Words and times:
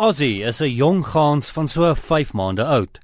Ozzy 0.00 0.40
is 0.48 0.62
'n 0.62 0.76
jong 0.76 1.04
gans 1.04 1.50
van 1.50 1.68
so 1.68 1.94
5 1.94 2.32
maande 2.32 2.64
oud. 2.64 2.98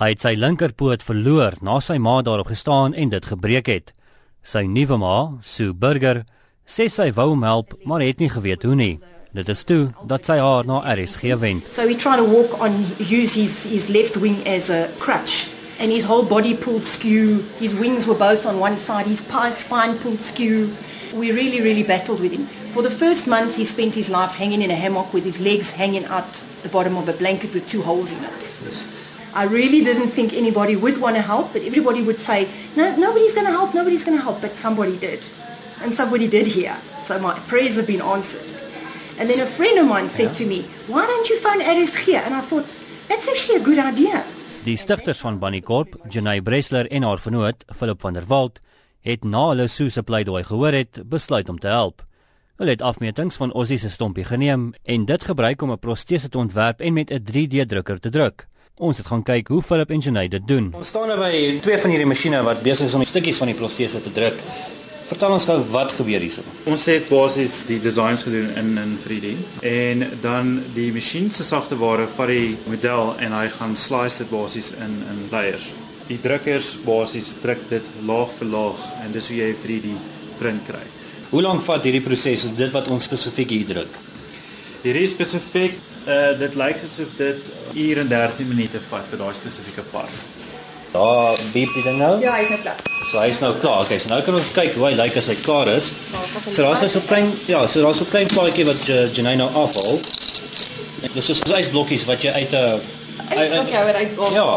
Hy 0.00 0.08
het 0.08 0.20
sy 0.20 0.34
linkerpoot 0.34 1.02
verloor 1.02 1.52
na 1.60 1.80
sy 1.80 1.98
ma 1.98 2.22
daarop 2.22 2.46
gestaan 2.46 2.94
en 2.94 3.10
dit 3.10 3.26
gebreek 3.26 3.66
het. 3.66 3.92
Sy 4.42 4.64
nuwe 4.64 4.96
ma, 4.96 5.36
Sue 5.42 5.74
Burger, 5.74 6.24
sê 6.66 6.88
sy 6.88 7.12
wou 7.12 7.28
hom 7.28 7.42
help, 7.42 7.74
maar 7.84 8.00
het 8.00 8.18
nie 8.18 8.30
geweet 8.30 8.62
hoe 8.62 8.74
nie. 8.74 9.00
Dit 9.34 9.48
is 9.48 9.64
toe 9.64 9.92
dat 10.06 10.24
sy 10.24 10.38
haar 10.38 10.64
na 10.64 10.80
RSG 10.94 11.36
wend. 11.38 11.62
So 11.68 11.86
he 11.86 11.94
tried 11.94 12.16
to 12.16 12.24
walk 12.24 12.58
on, 12.58 12.86
use 12.98 13.34
his, 13.34 13.64
his 13.64 13.90
left 13.90 14.16
wing 14.16 14.40
as 14.46 14.70
a 14.70 14.88
crutch, 14.98 15.50
and 15.78 15.92
his 15.92 16.04
whole 16.04 16.24
body 16.24 16.54
pulled 16.54 16.86
skew. 16.86 17.44
His 17.58 17.74
wings 17.74 18.06
were 18.06 18.18
both 18.18 18.46
on 18.46 18.58
one 18.58 18.78
side, 18.78 19.06
his 19.06 19.18
spine 19.18 19.98
pulled 19.98 20.20
skew. 20.20 20.72
We 21.12 21.32
really, 21.32 21.60
really 21.60 21.82
battled 21.82 22.20
with 22.20 22.32
him. 22.32 22.48
For 22.72 22.82
the 22.82 22.90
first 22.90 23.26
month, 23.26 23.56
he 23.56 23.64
spent 23.64 23.94
his 23.96 24.08
life 24.10 24.34
hanging 24.36 24.62
in 24.62 24.70
a 24.70 24.74
hammock 24.74 25.12
with 25.12 25.24
his 25.24 25.40
legs 25.40 25.72
hanging 25.72 26.04
out 26.04 26.42
the 26.62 26.68
bottom 26.68 26.96
of 26.96 27.08
a 27.08 27.12
blanket 27.12 27.52
with 27.52 27.68
two 27.68 27.82
holes 27.82 28.12
in 28.16 28.22
it. 28.24 28.60
I 29.34 29.44
really 29.44 29.82
didn't 29.82 30.08
think 30.08 30.32
anybody 30.32 30.76
would 30.76 31.00
want 31.00 31.16
to 31.16 31.22
help, 31.22 31.52
but 31.52 31.62
everybody 31.62 32.02
would 32.02 32.20
say, 32.20 32.48
no, 32.76 32.94
nobody's 32.96 33.34
going 33.34 33.46
to 33.46 33.52
help, 33.52 33.74
nobody's 33.74 34.04
going 34.04 34.16
to 34.16 34.22
help, 34.22 34.40
but 34.40 34.56
somebody 34.56 34.96
did. 34.96 35.24
And 35.82 35.94
somebody 35.94 36.28
did 36.28 36.46
here. 36.46 36.76
So 37.02 37.18
my 37.18 37.38
prayers 37.48 37.76
have 37.76 37.86
been 37.86 38.02
answered. 38.02 38.46
And 39.18 39.28
then 39.28 39.40
a 39.40 39.46
friend 39.46 39.78
of 39.78 39.86
mine 39.86 40.08
said 40.08 40.34
to 40.34 40.46
me, 40.46 40.62
why 40.86 41.06
don't 41.06 41.28
you 41.28 41.38
phone 41.40 41.62
Aris 41.62 41.96
here? 41.96 42.22
And 42.24 42.34
I 42.34 42.40
thought, 42.40 42.72
that's 43.08 43.28
actually 43.28 43.60
a 43.60 43.64
good 43.64 43.78
idea. 43.78 44.24
Die 44.64 44.76
stigters 44.76 45.20
van 45.20 45.38
Bunny 45.38 45.60
Corp, 45.60 45.96
Jenay 46.08 46.40
Bresler 46.40 46.86
en 46.90 47.02
haar 47.02 47.18
vernoot, 47.18 47.64
Philip 47.76 48.00
van 48.00 48.12
der 48.12 48.26
Walt, 48.28 48.60
het 49.00 49.24
na 49.24 49.48
hulle 49.48 49.68
Sue 49.68 49.90
se 49.90 50.02
pleidooi 50.02 50.44
gehoor 50.44 50.72
het, 50.72 51.00
besluit 51.08 51.48
om 51.48 51.58
te 51.58 51.66
help. 51.66 52.04
Hulle 52.60 52.74
het 52.76 52.82
afmetings 52.84 53.38
van 53.40 53.52
Ozzy 53.56 53.78
se 53.80 53.88
stompie 53.88 54.24
geneem 54.28 54.66
en 54.84 55.04
dit 55.08 55.22
gebruik 55.24 55.62
om 55.62 55.70
'n 55.72 55.78
protese 55.78 56.28
te 56.28 56.38
ontwerp 56.38 56.80
en 56.80 56.92
met 56.92 57.10
'n 57.10 57.22
3D-drukker 57.24 58.00
te 58.00 58.10
druk. 58.10 58.46
Ons 58.74 58.96
het 58.96 59.06
gaan 59.06 59.22
kyk 59.22 59.48
hoe 59.48 59.62
Philip 59.62 59.90
en 59.90 59.98
Jenay 59.98 60.28
dit 60.28 60.48
doen. 60.48 60.72
Ons 60.76 60.88
staan 60.88 61.08
nou 61.08 61.18
by 61.18 61.58
twee 61.60 61.78
van 61.78 61.90
hierdie 61.90 62.06
masjiene 62.06 62.42
wat 62.42 62.62
besig 62.62 62.86
is 62.86 62.94
om 62.94 63.00
die 63.00 63.08
stukkies 63.08 63.36
van 63.36 63.46
die 63.46 63.56
protese 63.56 64.00
te 64.00 64.12
druk. 64.12 64.34
Vertel 65.04 65.32
ons 65.32 65.44
gou 65.44 65.64
wat 65.70 65.92
gebeur 65.92 66.20
hierso. 66.20 66.42
Ons 66.64 66.84
het 66.84 67.08
basies 67.08 67.56
die 67.66 67.80
designs 67.80 68.22
gedoen 68.22 68.50
in 68.56 68.78
in 68.78 68.98
3D 69.04 69.26
en 69.62 70.08
dan 70.20 70.62
die 70.74 70.92
masjien 70.92 71.30
se 71.30 71.42
sagte 71.42 71.78
ware 71.78 72.06
vat 72.06 72.28
die 72.28 72.56
model 72.66 73.14
en 73.18 73.32
hy 73.32 73.48
gaan 73.48 73.76
slice 73.76 74.18
dit 74.18 74.30
basies 74.30 74.70
in 74.70 75.02
in 75.10 75.28
layers. 75.30 75.72
Die 76.06 76.20
drukkers 76.20 76.76
basies 76.84 77.34
druk 77.40 77.68
dit 77.68 77.82
laag 78.04 78.28
vir 78.38 78.46
laag 78.46 79.04
en 79.04 79.12
dis 79.12 79.28
hoe 79.28 79.36
jy 79.36 79.48
'n 79.48 79.56
3D 79.62 79.88
print 80.38 80.66
kry. 80.66 81.00
Hoe 81.30 81.42
lank 81.42 81.62
vat 81.62 81.84
hierdie 81.86 82.02
proses 82.02 82.48
dit 82.58 82.72
wat 82.74 82.88
ons 82.90 83.04
spesifiek 83.06 83.52
hier 83.54 83.66
druk? 83.68 83.98
Hierdie 84.82 85.06
spesifiek 85.10 85.76
uh 86.10 86.32
dit 86.40 86.54
lyk 86.58 86.80
asof 86.82 87.10
dit 87.18 87.50
uur 87.84 87.98
en 88.02 88.08
13 88.10 88.48
minute 88.48 88.80
vat 88.90 89.10
vir 89.12 89.20
daai 89.20 89.34
spesifieke 89.38 89.84
part. 89.92 90.16
Daar 90.90 91.38
beep 91.52 91.70
ding 91.84 92.00
nou? 92.00 92.16
Ja, 92.24 92.32
hy's 92.34 92.50
net 92.50 92.64
klaar. 92.64 92.80
So 93.12 93.20
hy's 93.22 93.38
nou 93.44 93.52
klaar. 93.62 93.84
Okay, 93.84 94.00
so 94.02 94.10
nou 94.10 94.18
kan 94.26 94.34
ons 94.34 94.48
kyk 94.56 94.74
hoe 94.74 94.88
hy 94.88 94.94
lyk 94.98 95.18
as 95.20 95.28
hy 95.30 95.36
klaar 95.44 95.70
is. 95.70 95.92
So 96.50 96.64
daar's 96.64 96.82
nou 96.82 96.90
so 96.96 97.02
klein 97.06 97.30
ja, 97.46 97.60
so 97.70 97.84
daar's 97.84 98.02
so 98.02 98.10
klein 98.10 98.30
plaatjie 98.32 98.66
wat 98.66 98.82
uh, 98.90 99.04
Janine 99.14 99.38
nou 99.44 99.50
afhaal. 99.62 100.00
Dis 101.14 101.30
is 101.36 101.44
ysblokkies 101.46 102.08
wat 102.10 102.26
jy 102.26 102.34
uit 102.40 102.56
'n 102.58 102.80
Ja. 104.34 104.48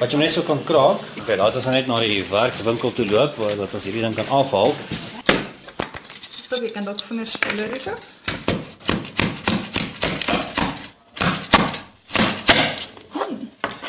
Wat 0.00 0.10
jy 0.10 0.18
net 0.18 0.32
so 0.34 0.42
kan 0.42 0.58
kraak. 0.66 0.98
Ek 1.20 1.28
weet, 1.28 1.38
laat 1.38 1.54
ons 1.54 1.64
nou 1.70 1.74
net 1.74 1.86
na 1.86 2.00
die 2.02 2.24
werkswinkel 2.26 2.92
toe 2.92 3.06
loop 3.06 3.38
waar 3.38 3.62
ons 3.62 3.84
hierdie 3.86 4.02
ding 4.02 4.16
kan 4.16 4.26
afhaal. 4.26 4.74
So 6.60 6.66
jy 6.68 6.74
kan 6.76 6.84
dalk 6.84 7.00
vingers 7.08 7.38
verloor 7.40 7.70
hê. 7.72 7.92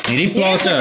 Hierdie 0.06 0.30
plate 0.32 0.76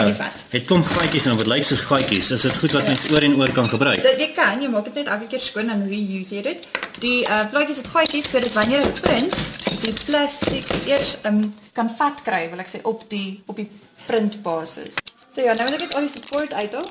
het 0.54 0.70
klomp 0.70 0.88
gaatjies 0.88 1.28
en 1.28 1.42
dit 1.42 1.50
lyk 1.52 1.66
soos 1.68 1.82
gaatjies. 1.90 2.30
Is 2.38 2.46
dit 2.48 2.56
goed 2.62 2.78
wat 2.78 2.88
mens 2.88 3.04
oor 3.12 3.28
en 3.28 3.36
oor 3.42 3.52
kan 3.58 3.68
gebruik? 3.74 4.00
Dit 4.06 4.24
jy 4.24 4.30
kan, 4.38 4.64
jy 4.64 4.70
maak 4.72 4.88
dit 4.88 5.02
net 5.02 5.12
elke 5.18 5.28
keer 5.34 5.44
skoon 5.44 5.74
en 5.76 5.84
reuse 5.90 6.38
jy 6.38 6.46
dit. 6.46 6.64
Die 7.04 7.18
uh 7.26 7.42
plaatjies 7.52 7.84
het 7.84 7.92
gaatjies 7.98 8.32
sodat 8.38 8.56
wanneer 8.56 8.88
dit 8.88 9.04
print, 9.10 9.36
die 9.84 9.94
plastiek 10.06 10.72
eers 10.94 11.18
um, 11.28 11.44
kan 11.76 11.92
vat 12.00 12.24
kry, 12.24 12.46
wil 12.54 12.64
ek 12.64 12.72
sê 12.72 12.80
op 12.88 13.04
die 13.12 13.42
op 13.52 13.60
die 13.60 13.68
printbasis. 14.06 14.96
So 15.28 15.44
ja, 15.44 15.60
nou 15.60 15.68
wil 15.68 15.76
ek 15.76 15.90
dit 15.90 16.00
al 16.00 16.08
die 16.08 16.16
support 16.16 16.56
uithaal. 16.56 16.88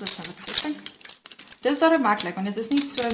Dis 0.00 0.16
nou 0.16 0.26
wat 0.30 0.48
ek 0.48 0.64
dink. 0.64 0.82
Dit 1.60 1.70
is 1.74 1.84
daar 1.84 2.00
maklik 2.00 2.40
want 2.40 2.54
dit 2.54 2.64
is 2.64 2.72
nie 2.72 2.80
so 2.88 3.12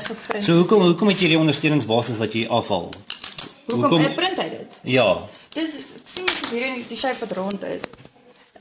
geprint. 0.00 0.44
So 0.44 0.56
hoekom 0.60 0.82
hoekom 0.86 1.08
het 1.12 1.20
jy 1.20 1.32
die 1.34 1.38
ondersteuningsbasis 1.40 2.20
wat 2.22 2.34
jy 2.36 2.46
afhaal? 2.48 2.88
Hoekom, 3.68 3.84
hoekom 3.90 4.14
print 4.14 4.40
hy 4.40 4.48
dit? 4.52 4.78
Ja. 4.96 5.08
Dis 5.54 5.76
sien 6.04 6.28
jy 6.28 6.48
hier 6.50 6.66
in 6.70 6.84
die 6.88 6.98
shape 6.98 7.20
wat 7.24 7.34
rond 7.36 7.64
is. 7.68 7.88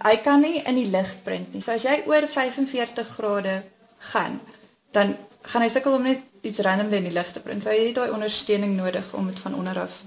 Hy 0.02 0.16
kan 0.26 0.42
nie 0.42 0.62
in 0.66 0.80
die 0.80 0.88
lig 0.90 1.10
print 1.24 1.54
nie. 1.54 1.62
So 1.62 1.76
as 1.76 1.86
jy 1.86 2.02
oor 2.10 2.28
45 2.28 3.16
grade 3.18 3.62
gaan, 4.12 4.40
dan 4.92 5.16
gaan 5.54 5.66
hy 5.66 5.70
sukkel 5.74 5.98
om 5.98 6.06
net 6.10 6.26
iets 6.46 6.62
randomly 6.66 7.00
in 7.02 7.10
die 7.10 7.16
lig 7.16 7.32
te 7.34 7.42
print. 7.44 7.64
So 7.64 7.74
jy 7.74 7.92
het 7.92 8.00
daai 8.00 8.14
ondersteuning 8.16 8.76
nodig 8.78 9.14
om 9.18 9.30
dit 9.30 9.40
van 9.44 9.58
onder 9.58 9.84
af 9.86 10.02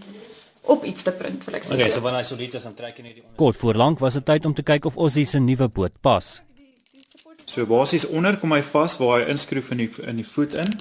op 0.65 0.85
iets 0.89 1.05
te 1.05 1.13
print, 1.13 1.45
wil 1.45 1.59
ek 1.59 1.67
sê. 1.67 1.77
Okay, 1.77 1.91
so 1.93 2.01
wanneer 2.01 2.23
hy 2.23 2.29
so 2.29 2.41
dit 2.41 2.55
is 2.57 2.65
om 2.65 2.75
trek 2.77 2.99
in 3.03 3.11
hierdie 3.11 3.25
Kort 3.37 3.59
voor 3.61 3.77
lank 3.77 4.01
was 4.01 4.17
dit 4.17 4.25
tyd 4.25 4.47
om 4.49 4.55
te 4.57 4.65
kyk 4.65 4.89
of 4.89 4.97
Ozzy 4.97 5.27
se 5.29 5.41
nuwe 5.43 5.69
boot 5.69 5.93
pas. 6.01 6.39
So 7.45 7.67
basies 7.69 8.07
onder 8.09 8.39
kom 8.41 8.55
hy 8.57 8.63
vas 8.65 8.97
waar 9.01 9.19
hy 9.21 9.35
inskroef 9.35 9.69
in 9.75 9.83
die 9.85 9.91
in 10.09 10.23
die 10.23 10.27
voet 10.27 10.57
in 10.63 10.73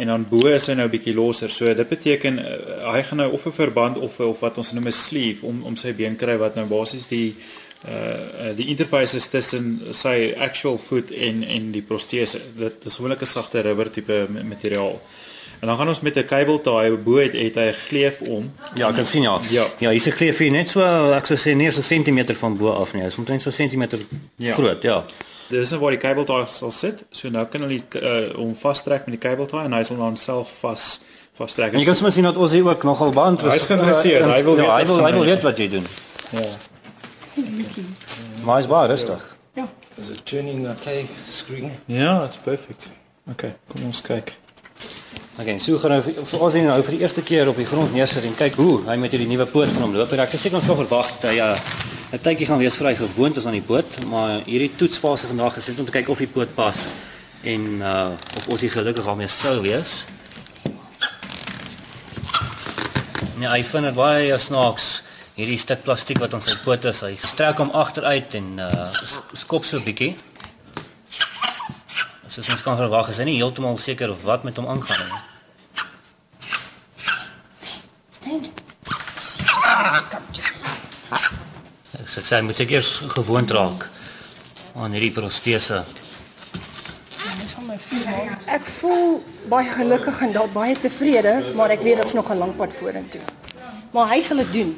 en 0.00 0.06
dan 0.06 0.26
bo 0.28 0.46
is 0.48 0.66
hy 0.66 0.74
nou 0.78 0.88
bietjie 0.88 1.14
losser. 1.14 1.50
So 1.52 1.74
dit 1.74 1.88
beteken 1.88 2.38
uh, 2.40 2.92
hy 2.94 3.02
gaan 3.08 3.20
nou 3.22 3.30
of 3.36 3.46
'n 3.46 3.52
verband 3.52 3.98
of 3.98 4.20
of 4.20 4.40
wat 4.40 4.58
ons 4.58 4.72
noem 4.72 4.86
'n 4.88 4.92
sleeve 4.92 5.46
om 5.46 5.62
om 5.62 5.76
sy 5.76 5.92
been 5.94 6.16
kry 6.16 6.36
wat 6.36 6.54
nou 6.54 6.66
basies 6.66 7.08
die 7.08 7.34
uh 7.88 8.52
die 8.56 8.68
interface 8.68 9.16
is 9.16 9.28
tussen 9.28 9.94
sy 9.96 10.34
actual 10.36 10.78
voet 10.78 11.10
en 11.10 11.44
en 11.44 11.72
die 11.72 11.82
protese. 11.82 12.40
Dit 12.56 12.84
is 12.84 12.94
gewoonlik 12.94 13.20
'n 13.20 13.26
sagte 13.26 13.60
rubber 13.60 13.90
tipe 13.90 14.26
materiaal. 14.28 15.00
En 15.60 15.66
dan 15.66 15.76
gaan 15.76 15.88
ons 15.88 16.00
met 16.00 16.16
'n 16.16 16.24
cable 16.24 16.60
tie 16.60 16.96
bo 16.96 17.16
het, 17.16 17.32
het 17.32 17.54
hy 17.54 17.68
'n 17.68 17.72
gleuf 17.88 18.20
om. 18.20 18.52
Ja, 18.74 18.88
ek 18.88 18.94
kan 18.94 19.04
sien 19.04 19.22
ja. 19.22 19.40
Ja, 19.50 19.66
ja 19.78 19.90
hier's 19.90 20.06
'n 20.06 20.10
gleuf 20.10 20.38
hier 20.38 20.50
net 20.50 20.68
so 20.68 20.80
ek 21.12 21.26
sou 21.26 21.38
sê 21.38 21.56
nie 21.56 21.70
so 21.70 21.78
'n 21.78 21.82
sentimeter 21.82 22.34
van 22.34 22.56
bo 22.56 22.72
af 22.72 22.92
nie. 22.92 23.02
Dit 23.02 23.10
is 23.10 23.18
omtrent 23.18 23.42
so 23.42 23.48
'n 23.48 23.52
sentimeter 23.52 23.98
ja. 24.36 24.54
groot, 24.54 24.82
ja. 24.82 25.04
Dis 25.50 25.72
nou 25.74 25.80
waar 25.82 25.94
die 25.96 26.00
cable 26.00 26.24
tie 26.28 26.44
sal 26.46 26.70
sit. 26.74 27.02
So 27.10 27.30
nou 27.34 27.42
kan 27.50 27.64
hulle 27.66 27.80
uh, 27.98 28.18
hom 28.36 28.52
vastrek 28.58 29.08
met 29.08 29.16
die 29.16 29.22
cable 29.22 29.48
tie 29.50 29.64
en 29.64 29.74
hy 29.74 29.82
sal 29.86 29.98
dan 29.98 30.18
self 30.20 30.52
vas 30.62 30.84
vastrek. 31.40 31.74
Jy 31.74 31.86
kan 31.88 31.98
sommer 31.98 32.14
sien 32.14 32.28
dat 32.28 32.38
ons 32.38 32.54
hier 32.54 32.66
ook 32.68 32.86
nogal 32.86 33.10
baie 33.16 33.34
interessant 33.34 33.56
is. 33.56 33.66
Hy 33.66 33.66
is 33.66 33.72
geïnteresseerd. 33.72 34.28
Hy 34.30 34.42
wil 34.46 34.62
ja, 34.62 34.70
hy 34.76 34.86
wil 34.90 35.02
hy 35.02 35.12
wil 35.16 35.26
weet 35.32 35.46
wat 35.48 35.62
jy 35.62 35.68
doen. 35.72 35.88
Ja. 36.36 36.46
He's 37.34 37.50
looking. 37.56 37.90
Maar 38.46 38.62
is 38.62 38.70
baie 38.70 38.92
rustig. 38.92 39.26
Ja. 39.58 39.66
Is 39.98 40.12
it 40.14 40.22
turning 40.24 40.68
okay 40.70 41.08
screen? 41.18 41.74
Ja, 41.90 42.20
it's 42.24 42.38
perfect. 42.44 42.90
Okay, 43.30 43.54
kom 43.72 43.90
ons 43.90 44.00
kyk. 44.06 44.36
Okay, 45.40 45.58
so 45.62 45.78
gaan 45.80 45.94
nou 45.96 46.00
vir 46.04 46.42
ons 46.44 46.56
nou 46.60 46.80
vir 46.84 46.94
die 46.94 47.02
eerste 47.02 47.22
keer 47.24 47.48
op 47.48 47.58
die 47.58 47.66
grond 47.68 47.94
neersit 47.96 48.26
en 48.28 48.34
kyk 48.36 48.58
hoe 48.60 48.82
hy 48.86 48.96
met 49.00 49.14
hierdie 49.14 49.28
nuwe 49.30 49.46
poot 49.48 49.70
van 49.72 49.86
hom 49.86 49.94
loop. 49.96 50.12
Ek 50.12 50.34
het 50.34 50.42
seker 50.42 50.60
ons 50.60 50.68
verwag 50.68 51.10
dat 51.16 51.30
hy 51.30 51.38
ja 51.38 51.54
'n 52.10 52.18
tydjie 52.18 52.46
gaan 52.46 52.58
wees 52.58 52.74
vir 52.74 52.88
hy 52.90 52.94
gewoond 52.98 53.36
is 53.38 53.44
aan 53.46 53.54
die 53.54 53.62
boot, 53.62 54.04
maar 54.10 54.40
hierdie 54.42 54.72
toetsfase 54.76 55.28
vandag 55.30 55.56
is 55.60 55.68
om 55.78 55.86
te 55.86 55.94
kyk 55.94 56.08
of 56.10 56.18
die 56.18 56.26
boot 56.26 56.54
pas 56.54 56.86
en 57.46 57.62
uh 57.80 58.10
of 58.36 58.48
ons 58.48 58.60
hier 58.60 58.72
gelukkig 58.74 59.04
daarmee 59.06 59.30
sou 59.30 59.60
wees. 59.62 60.04
Nee, 63.38 63.48
hy 63.48 63.62
vind 63.62 63.86
dit 63.88 63.94
baie 63.94 64.38
snaaks 64.38 64.88
hierdie 65.38 65.58
stuk 65.58 65.86
plastiek 65.86 66.18
wat 66.18 66.34
aan 66.34 66.42
sy 66.42 66.58
poot 66.64 66.84
is. 66.90 67.04
Hy 67.06 67.14
strek 67.14 67.62
hom 67.62 67.70
agteruit 67.70 68.34
en 68.34 68.58
uh 68.58 68.90
skop 69.32 69.64
so 69.64 69.78
'n 69.78 69.86
bietjie. 69.86 70.16
Soos 72.26 72.50
ons 72.50 72.62
kan 72.62 72.76
verwag, 72.76 73.08
is 73.10 73.18
hy 73.18 73.24
nie 73.30 73.38
heeltemal 73.38 73.78
seker 73.78 74.10
of 74.10 74.22
wat 74.26 74.44
met 74.44 74.56
hom 74.58 74.66
aangaan 74.66 75.06
nie. 75.06 75.22
Ek 82.18 82.26
sê 82.26 82.40
moet 82.42 82.58
ek 82.58 82.72
eers 82.74 82.90
gewoond 83.14 83.50
raak 83.54 83.84
aan 84.74 84.94
hierdie 84.96 85.12
protese. 85.14 85.84
Ek 88.50 88.66
voel 88.80 89.20
baie 89.52 89.68
gelukkig 89.70 90.18
en 90.26 90.32
dalk 90.34 90.50
baie 90.54 90.74
tevrede, 90.74 91.36
maar 91.54 91.70
ek 91.70 91.84
weet 91.86 92.02
dit 92.02 92.06
is 92.06 92.16
nog 92.18 92.30
'n 92.30 92.38
lang 92.42 92.56
pad 92.56 92.74
vorentoe. 92.74 93.22
Maar 93.92 94.08
hy 94.14 94.20
sal 94.20 94.42
dit 94.42 94.52
doen. 94.52 94.72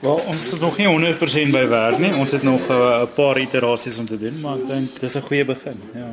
Wel, 0.00 0.14
ons 0.28 0.52
is 0.52 0.58
nog 0.60 0.76
nie 0.76 0.86
100% 0.86 1.52
by 1.52 1.62
werk 1.68 1.98
nie. 1.98 2.12
Ons 2.20 2.34
het 2.36 2.42
nog 2.42 2.60
eh, 2.68 2.76
'n 2.76 3.02
uh, 3.02 3.08
paar 3.14 3.38
iterasies 3.40 3.98
om 3.98 4.06
te 4.06 4.18
doen, 4.18 4.40
maar 4.40 4.58
ek 4.58 4.66
dink 4.66 5.00
dis 5.00 5.16
'n 5.16 5.20
goeie 5.20 5.44
begin. 5.44 5.80
Ja. 5.94 6.12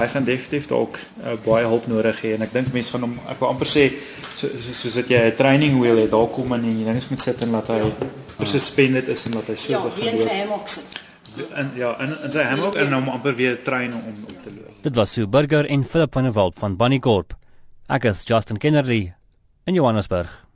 Hy 0.00 0.06
gaan 0.06 0.24
definitief 0.24 0.66
dalk 0.66 0.98
uh, 0.98 1.32
baie 1.44 1.66
hulp 1.66 1.86
nodig 1.86 2.22
hê 2.22 2.34
en 2.34 2.42
ek 2.42 2.52
dink 2.52 2.72
mense 2.72 2.90
van 2.90 3.00
hom 3.00 3.14
ek 3.28 3.38
wil 3.40 3.48
amper 3.48 3.66
sê 3.66 3.92
soos 4.36 4.50
so, 4.50 4.72
so, 4.72 4.88
so 4.88 5.00
dat 5.00 5.08
jy 5.08 5.22
'n 5.30 5.36
training 5.36 5.78
wheel 5.80 5.96
het, 5.96 6.10
daar 6.10 6.26
kom 6.26 6.52
in 6.52 6.64
en 6.64 6.78
jy 6.78 6.92
net 6.92 7.10
moet 7.10 7.20
sit 7.20 7.42
en 7.42 7.50
laat 7.50 7.68
hy 7.68 7.80
suspended 8.44 9.08
is 9.08 9.24
en 9.26 9.32
laat 9.32 9.46
hy 9.46 9.56
so 9.56 9.72
ja, 9.72 9.82
begin. 9.82 10.04
Ja, 10.04 10.10
in 10.10 10.18
sy 10.18 10.34
hammock 10.40 10.68
sit. 10.68 11.00
En 11.54 11.72
ja, 11.76 11.94
in 12.02 12.16
in 12.24 12.30
sy 12.30 12.42
hammock 12.42 12.74
en 12.74 12.92
hom 12.92 13.08
amper 13.08 13.34
weer 13.34 13.62
train 13.62 13.94
om 13.94 14.02
om 14.26 14.42
te 14.42 14.50
loop. 14.50 14.82
Dit 14.82 14.94
was 14.94 15.12
Sue 15.12 15.26
Burger 15.26 15.66
en 15.66 15.84
Philip 15.84 16.12
van 16.12 16.22
der 16.22 16.32
Walt 16.32 16.58
van 16.58 16.76
Bunny 16.76 16.98
Corp. 16.98 17.36
Ek 17.86 18.04
is 18.04 18.22
Justin 18.24 18.58
Kennedy 18.58 19.12
in 19.64 19.74
Johannesburg. 19.74 20.49